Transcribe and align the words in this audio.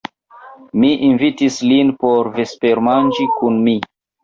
Mi 0.83 0.89
invitis 1.07 1.59
lin 1.73 1.93
por 2.05 2.33
vespermanĝi 2.41 3.31
kun 3.39 3.63
mi. 3.71 3.79